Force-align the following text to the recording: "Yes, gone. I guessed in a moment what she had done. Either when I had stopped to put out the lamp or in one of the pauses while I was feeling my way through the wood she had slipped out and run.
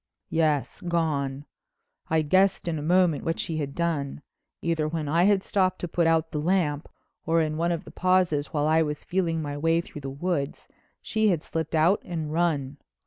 "Yes, 0.31 0.81
gone. 0.87 1.45
I 2.09 2.23
guessed 2.23 2.67
in 2.67 2.79
a 2.79 2.81
moment 2.81 3.23
what 3.23 3.39
she 3.39 3.57
had 3.57 3.75
done. 3.75 4.23
Either 4.63 4.87
when 4.87 5.07
I 5.07 5.25
had 5.25 5.43
stopped 5.43 5.77
to 5.81 5.87
put 5.87 6.07
out 6.07 6.31
the 6.31 6.41
lamp 6.41 6.89
or 7.23 7.39
in 7.39 7.55
one 7.55 7.71
of 7.71 7.83
the 7.83 7.91
pauses 7.91 8.47
while 8.47 8.65
I 8.65 8.81
was 8.81 9.03
feeling 9.03 9.43
my 9.43 9.55
way 9.55 9.79
through 9.79 10.01
the 10.01 10.09
wood 10.09 10.57
she 11.03 11.27
had 11.27 11.43
slipped 11.43 11.75
out 11.75 12.01
and 12.03 12.33
run. 12.33 12.77